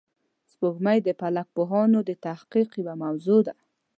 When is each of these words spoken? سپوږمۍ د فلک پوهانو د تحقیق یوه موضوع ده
سپوږمۍ 0.51 0.97
د 1.03 1.09
فلک 1.19 1.47
پوهانو 1.55 1.99
د 2.09 2.11
تحقیق 2.25 2.69
یوه 2.81 2.93
موضوع 3.03 3.39
ده 3.47 3.53